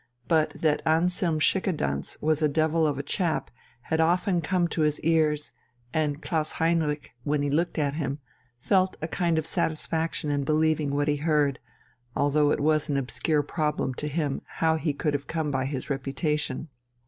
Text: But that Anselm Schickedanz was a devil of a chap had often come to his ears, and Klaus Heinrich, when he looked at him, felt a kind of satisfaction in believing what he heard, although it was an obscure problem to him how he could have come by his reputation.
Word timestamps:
But 0.27 0.49
that 0.59 0.81
Anselm 0.83 1.37
Schickedanz 1.39 2.19
was 2.23 2.41
a 2.41 2.47
devil 2.49 2.87
of 2.87 2.97
a 2.97 3.03
chap 3.03 3.51
had 3.81 4.01
often 4.01 4.41
come 4.41 4.67
to 4.69 4.81
his 4.81 4.99
ears, 5.01 5.51
and 5.93 6.23
Klaus 6.23 6.53
Heinrich, 6.53 7.11
when 7.23 7.43
he 7.43 7.51
looked 7.51 7.77
at 7.77 7.93
him, 7.93 8.17
felt 8.57 8.97
a 9.03 9.07
kind 9.07 9.37
of 9.37 9.45
satisfaction 9.45 10.31
in 10.31 10.43
believing 10.43 10.89
what 10.89 11.07
he 11.07 11.17
heard, 11.17 11.59
although 12.15 12.49
it 12.49 12.61
was 12.61 12.89
an 12.89 12.97
obscure 12.97 13.43
problem 13.43 13.93
to 13.93 14.07
him 14.07 14.41
how 14.57 14.75
he 14.75 14.91
could 14.91 15.13
have 15.13 15.27
come 15.27 15.51
by 15.51 15.65
his 15.65 15.91
reputation. 15.91 16.69